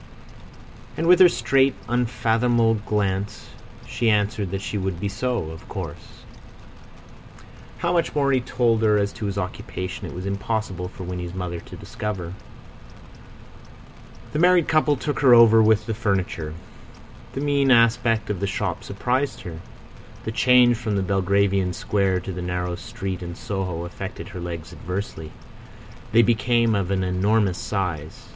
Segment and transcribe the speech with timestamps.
[0.97, 3.51] And with her straight, unfathomable glance
[3.87, 6.23] she answered that she would be so, of course.
[7.77, 11.35] How much more he told her as to his occupation it was impossible for Winnie's
[11.35, 12.33] mother to discover.
[14.33, 16.55] The married couple took her over with the furniture.
[17.33, 19.59] The mean aspect of the shop surprised her.
[20.23, 24.73] The change from the Belgravian square to the narrow street in Soho affected her legs
[24.73, 25.31] adversely.
[26.11, 28.29] They became of an enormous size.